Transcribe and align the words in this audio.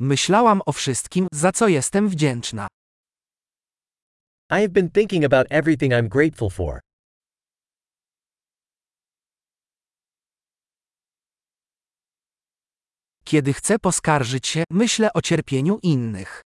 Myślałam 0.00 0.60
o 0.66 0.72
wszystkim, 0.72 1.26
za 1.32 1.52
co 1.52 1.68
jestem 1.68 2.08
wdzięczna. 2.08 2.68
I 4.50 4.54
have 4.54 4.68
been 4.68 4.90
thinking 4.90 5.24
about 5.24 5.46
everything 5.50 5.92
I'm 5.92 6.08
grateful 6.08 6.50
for. 6.50 6.80
Kiedy 13.24 13.52
chcę 13.52 13.78
poskarżyć 13.78 14.46
się, 14.46 14.64
myślę 14.70 15.12
o 15.12 15.22
cierpieniu 15.22 15.78
innych. 15.82 16.42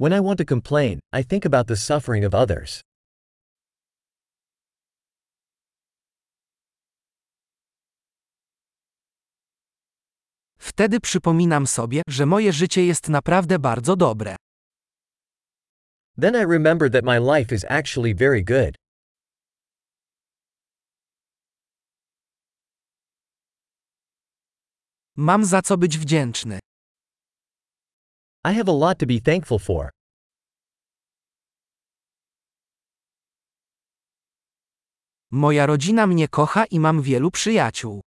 When 0.00 0.12
I 0.12 0.26
want 0.26 0.38
to 0.38 0.44
complain, 0.44 1.00
I 1.20 1.24
think 1.24 1.46
about 1.46 1.68
the 1.68 1.76
suffering 1.76 2.24
of 2.24 2.34
others. 2.34 2.87
Wtedy 10.78 11.00
przypominam 11.00 11.66
sobie, 11.66 12.02
że 12.08 12.26
moje 12.26 12.52
życie 12.52 12.86
jest 12.86 13.08
naprawdę 13.08 13.58
bardzo 13.58 13.96
dobre. 13.96 14.36
Then 16.20 16.34
I 16.34 16.52
remember 16.52 16.90
that 16.90 17.04
my 17.04 17.20
life 17.20 17.54
is 17.54 17.64
actually 17.68 18.14
very 18.14 18.44
good. 18.44 18.74
Mam 25.16 25.44
za 25.44 25.62
co 25.62 25.76
być 25.76 25.98
wdzięczny. 25.98 26.58
I 28.44 28.54
have 28.54 28.68
a 28.68 28.74
lot 28.74 28.98
to 28.98 29.06
be 29.06 29.20
thankful 29.20 29.58
for. 29.58 29.90
Moja 35.30 35.66
rodzina 35.66 36.06
mnie 36.06 36.28
kocha 36.28 36.64
i 36.64 36.80
mam 36.80 37.02
wielu 37.02 37.30
przyjaciół. 37.30 38.07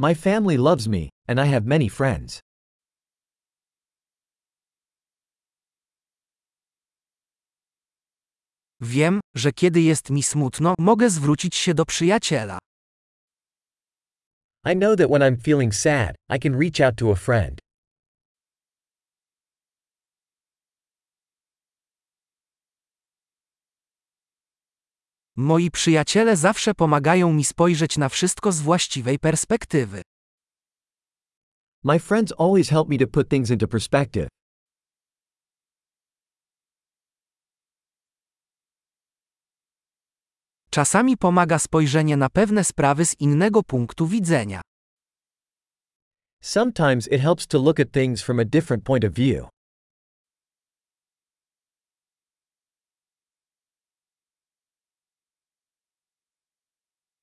My 0.00 0.14
family 0.14 0.56
loves 0.56 0.88
me, 0.88 1.10
and 1.26 1.40
I 1.40 1.46
have 1.46 1.66
many 1.66 1.88
friends. 1.88 2.40
Wiem, 8.80 9.20
że 9.36 9.52
kiedy 9.52 9.80
jest 9.80 10.10
mi 10.10 10.22
smutno, 10.22 10.74
mogę 10.78 11.10
zwrócić 11.10 11.56
się 11.56 11.74
do 11.74 11.84
przyjaciela. 11.84 12.58
I 14.64 14.76
know 14.76 14.96
that 14.96 15.10
when 15.10 15.22
I'm 15.22 15.36
feeling 15.36 15.74
sad, 15.74 16.14
I 16.30 16.38
can 16.38 16.58
reach 16.58 16.80
out 16.80 16.96
to 16.96 17.10
a 17.10 17.16
friend. 17.16 17.58
Moi 25.40 25.70
przyjaciele 25.70 26.36
zawsze 26.36 26.74
pomagają 26.74 27.32
mi 27.32 27.44
spojrzeć 27.44 27.98
na 27.98 28.08
wszystko 28.08 28.52
z 28.52 28.60
właściwej 28.60 29.18
perspektywy. 29.18 30.02
My 31.84 31.98
friends 31.98 32.32
always 32.38 32.68
help 32.68 32.88
me 32.88 32.98
to 32.98 33.06
put 33.06 33.28
things 33.28 33.50
into 33.50 33.68
perspective. 33.68 34.28
Czasami 40.70 41.16
pomaga 41.16 41.58
spojrzenie 41.58 42.16
na 42.16 42.28
pewne 42.28 42.64
sprawy 42.64 43.04
z 43.04 43.20
innego 43.20 43.62
punktu 43.62 44.06
widzenia. 44.06 44.60
Sometimes 46.42 47.06
it 47.12 47.20
helps 47.20 47.46
to 47.46 47.58
look 47.58 47.80
at 47.80 47.92
things 47.92 48.22
from 48.22 48.40
a 48.40 48.44
different 48.44 48.84
point 48.84 49.04
of 49.04 49.12
view. 49.12 49.48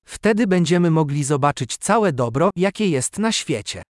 Wtedy 0.06 0.46
będziemy 0.46 0.90
mogli 0.90 1.24
zobaczyć 1.24 1.76
całe 1.76 2.12
dobro, 2.12 2.50
jakie 2.56 2.88
jest 2.90 3.18
na 3.18 3.32
świecie. 3.32 3.82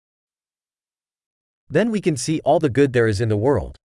Then 1.73 1.91
we 1.91 1.99
can 1.99 2.17
see 2.17 2.41
all 2.45 2.59
the 2.59 2.69
good 2.69 2.93
there 2.93 3.09
is 3.09 3.19
in 3.21 3.29
the 3.29 3.39
world. 3.39 3.75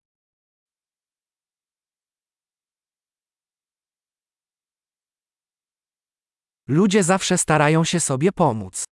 Ludzie 6.67 7.03
zawsze 7.03 7.37
starają 7.37 7.83
się 7.83 7.99
sobie 7.99 8.31
pomóc. 8.31 8.85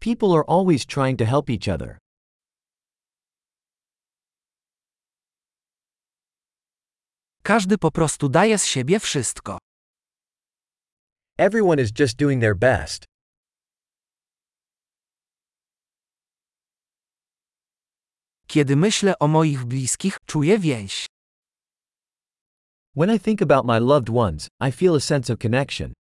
People 0.00 0.28
are 0.28 0.44
always 0.48 0.86
trying 0.86 1.18
to 1.18 1.26
help 1.26 1.50
each 1.50 1.68
other. 1.74 1.98
Każdy 7.42 7.78
po 7.78 7.90
prostu 7.90 8.28
daje 8.28 8.58
z 8.58 8.64
siebie 8.64 9.00
wszystko. 9.00 9.59
Everyone 11.40 11.78
is 11.78 11.90
just 11.90 12.18
doing 12.18 12.40
their 12.40 12.54
best. 12.54 13.04
Kiedy 18.46 18.76
myślę 18.76 19.18
o 19.18 19.28
moich 19.28 19.64
bliskich, 19.64 20.18
czuję 20.26 20.58
więź. 20.58 21.06
When 22.96 23.16
I 23.16 23.18
think 23.18 23.42
about 23.42 23.64
my 23.66 23.80
loved 23.80 24.10
ones, 24.10 24.48
I 24.60 24.72
feel 24.72 24.94
a 24.96 25.00
sense 25.00 25.32
of 25.32 25.38
connection. 25.38 25.92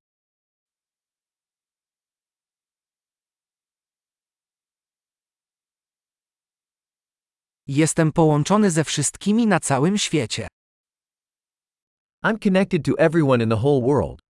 Jestem 7.67 8.11
połączony 8.11 8.71
ze 8.71 8.83
wszystkimi 8.83 9.47
na 9.47 9.59
całym 9.59 9.97
świecie. 9.97 10.47
I'm 12.25 12.39
connected 12.39 12.85
to 12.85 12.91
everyone 12.97 13.43
in 13.43 13.49
the 13.49 13.61
whole 13.63 13.81
world. 13.81 14.28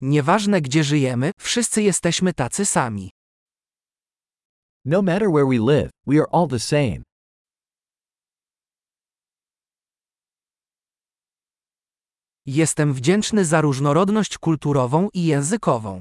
Nieważne 0.00 0.60
gdzie 0.60 0.84
żyjemy, 0.84 1.30
wszyscy 1.38 1.82
jesteśmy 1.82 2.34
tacy 2.34 2.66
sami. 2.66 3.10
No 4.84 5.02
matter 5.02 5.28
where 5.28 5.46
we 5.46 5.58
live, 5.58 5.90
we 6.06 6.16
are 6.16 6.26
all 6.32 6.48
the 6.48 6.58
same. 6.58 7.02
Jestem 12.46 12.94
wdzięczny 12.94 13.44
za 13.44 13.60
różnorodność 13.60 14.38
kulturową 14.38 15.08
i 15.14 15.24
językową. 15.24 16.00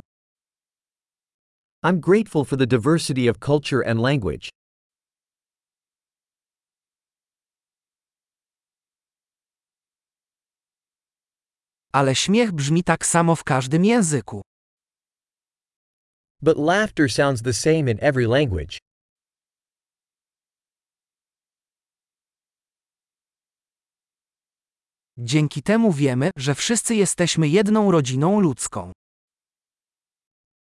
I'm 1.85 1.99
grateful 1.99 2.45
for 2.45 2.57
the 2.57 2.67
diversity 2.67 3.29
of 3.29 3.37
culture 3.39 3.89
and 3.89 3.99
language. 3.99 4.49
Ale 11.97 12.15
śmiech 12.15 12.51
brzmi 12.51 12.83
tak 12.83 13.05
samo 13.05 13.35
w 13.35 13.43
każdym 13.43 13.85
języku. 13.85 14.41
But 16.41 16.57
laughter 16.57 17.11
sounds 17.11 17.41
the 17.41 17.53
same 17.53 17.91
in 17.91 17.97
every 18.01 18.27
language. 18.27 18.77
Dzięki 25.17 25.63
temu 25.63 25.91
wiemy, 25.91 26.31
że 26.37 26.55
wszyscy 26.55 26.95
jesteśmy 26.95 27.47
jedną 27.47 27.91
rodziną 27.91 28.39
ludzką. 28.39 28.91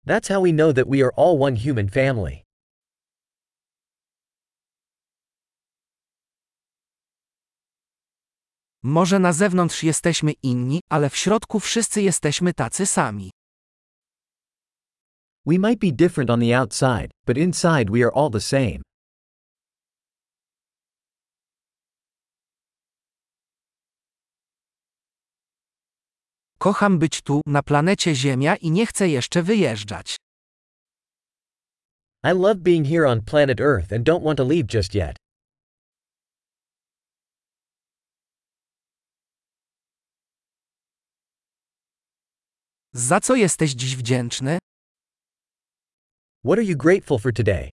That's 0.08 0.34
how 0.34 0.44
we 0.44 0.52
know 0.52 0.76
that 0.76 0.88
we 0.90 1.04
are 1.04 1.12
all 1.18 1.44
one 1.44 1.58
human 1.58 1.90
family. 1.90 2.49
Może 8.84 9.20
na 9.20 9.34
zewnątrz 9.34 9.84
jesteśmy 9.84 10.32
inni, 10.32 10.80
ale 10.90 11.10
w 11.10 11.16
środku 11.16 11.60
wszyscy 11.60 12.02
jesteśmy 12.02 12.54
tacy 12.54 12.86
sami. 12.86 13.32
We 15.46 15.58
might 15.60 15.80
be 15.80 15.92
different 15.92 16.30
on 16.30 16.40
the 16.40 16.58
outside, 16.58 17.12
but 17.26 17.38
inside 17.38 17.92
we 17.92 18.04
are 18.04 18.12
all 18.16 18.32
the 18.32 18.42
same. 18.42 18.82
Kocham 26.60 27.00
być 27.00 27.22
tu, 27.22 27.42
na 27.46 27.64
planecie 27.64 28.16
Ziemia 28.16 28.56
i 28.56 28.72
nie 28.72 28.86
chcę 28.86 29.10
jeszcze 29.10 29.44
wyjeżdżać. 29.44 30.18
I 32.24 32.34
love 32.34 32.56
being 32.56 32.88
here 32.88 33.08
on 33.08 33.22
planet 33.22 33.62
Earth 33.62 33.94
and 33.94 34.08
don't 34.08 34.24
want 34.24 34.38
to 34.38 34.44
leave 34.44 34.74
just 34.74 34.96
yet. 34.96 35.29
Za 42.94 43.20
co 43.20 43.36
jesteś 43.36 43.72
dziś 43.72 43.96
wdzięczny? 43.96 44.58
What 46.46 46.58
are 46.58 46.64
you 46.64 46.78
grateful 46.78 47.20
for 47.20 47.34
today? 47.34 47.70